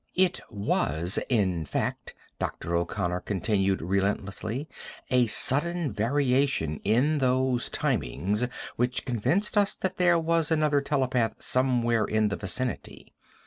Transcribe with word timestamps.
"It 0.15 0.39
was, 0.49 1.19
in 1.29 1.63
fact," 1.63 2.15
Dr. 2.39 2.75
O'Connor 2.75 3.19
continued 3.19 3.83
relentlessly, 3.83 4.67
"a 5.11 5.27
sudden 5.27 5.93
variation 5.93 6.77
in 6.83 7.19
those 7.19 7.69
timings 7.69 8.49
which 8.77 9.05
convinced 9.05 9.59
us 9.59 9.75
that 9.75 9.97
there 9.97 10.17
was 10.17 10.49
another 10.49 10.81
telepath 10.81 11.35
somewhere 11.43 12.05
in 12.05 12.29
the 12.29 12.35
vicinity. 12.35 13.13